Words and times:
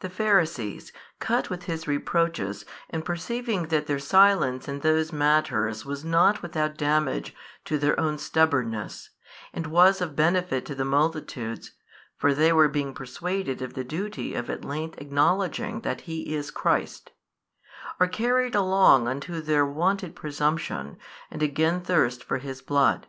The 0.00 0.08
Pharisees 0.08 0.90
cut 1.18 1.50
with 1.50 1.64
His 1.64 1.86
reproaches, 1.86 2.64
and 2.88 3.04
perceiving 3.04 3.64
that 3.66 3.86
their 3.86 3.98
silence 3.98 4.68
in 4.68 4.78
those 4.80 5.12
matters 5.12 5.84
was 5.84 6.02
not 6.02 6.40
without 6.40 6.78
damage 6.78 7.34
to 7.66 7.76
their 7.76 8.00
own 8.00 8.16
stubbornness, 8.16 9.10
and 9.52 9.66
was 9.66 10.00
of 10.00 10.16
benefit 10.16 10.64
to 10.64 10.74
the 10.74 10.86
multitudes 10.86 11.72
(for 12.16 12.32
they 12.32 12.54
were 12.54 12.68
being 12.70 12.94
persuaded 12.94 13.60
of 13.60 13.74
the 13.74 13.84
duty 13.84 14.32
of 14.34 14.48
at 14.48 14.64
length 14.64 14.98
acknowledging 14.98 15.82
that 15.82 16.00
He 16.08 16.34
is 16.34 16.50
Christ), 16.50 17.10
are 18.00 18.08
carried 18.08 18.54
along 18.54 19.06
unto 19.08 19.42
their 19.42 19.66
wonted 19.66 20.16
presumption, 20.16 20.96
and 21.30 21.42
again 21.42 21.82
thirst 21.82 22.24
for 22.24 22.38
His 22.38 22.62
Blood. 22.62 23.08